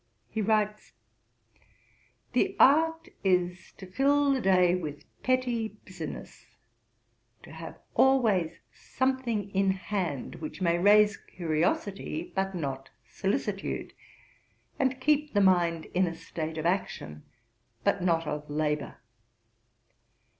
He 0.31 0.41
writes: 0.41 0.93
'The 2.33 2.55
art 2.59 3.09
is 3.23 3.71
to 3.77 3.85
fill 3.85 4.33
the 4.33 4.41
day 4.41 4.73
with 4.73 5.03
petty 5.21 5.77
business, 5.85 6.57
to 7.43 7.51
have 7.51 7.77
always 7.93 8.61
something 8.73 9.51
in 9.51 9.69
hand 9.69 10.37
which 10.41 10.59
may 10.59 10.79
raise 10.79 11.17
curiosity, 11.17 12.31
but 12.33 12.55
not 12.55 12.89
solicitude, 13.05 13.93
and 14.79 14.99
keep 14.99 15.35
the 15.35 15.39
mind 15.39 15.85
in 15.93 16.07
a 16.07 16.15
state 16.15 16.57
of 16.57 16.65
action, 16.65 17.21
but 17.83 18.01
not 18.01 18.25
of 18.25 18.49
labour. 18.49 18.97